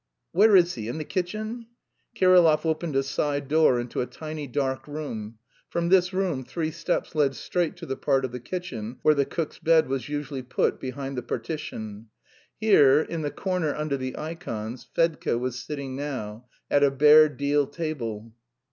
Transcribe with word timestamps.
Where 0.31 0.55
is 0.55 0.73
he, 0.73 0.87
in 0.87 0.97
the 0.97 1.03
kitchen?" 1.05 1.67
Kirillov 2.15 2.65
opened 2.65 2.95
a 2.95 3.03
side 3.03 3.47
door 3.47 3.79
into 3.79 4.01
a 4.01 4.07
tiny 4.07 4.47
dark 4.47 4.87
room; 4.87 5.37
from 5.69 5.89
this 5.89 6.11
room 6.11 6.43
three 6.43 6.71
steps 6.71 7.13
led 7.13 7.35
straight 7.35 7.75
to 7.77 7.85
the 7.85 7.95
part 7.95 8.25
of 8.25 8.31
the 8.31 8.39
kitchen 8.39 8.97
where 9.03 9.13
the 9.13 9.25
cook's 9.27 9.59
bed 9.59 9.87
was 9.87 10.09
usually 10.09 10.41
put, 10.41 10.79
behind 10.79 11.19
the 11.19 11.21
partition. 11.21 12.07
Here, 12.57 12.99
in 13.01 13.21
the 13.21 13.29
corner 13.29 13.75
under 13.75 13.95
the 13.95 14.17
ikons, 14.17 14.87
Fedka 14.91 15.37
was 15.37 15.59
sitting 15.59 15.95
now, 15.95 16.47
at 16.71 16.81
a 16.83 16.89
bare 16.89 17.29
deal 17.29 17.67
table. 17.67 18.33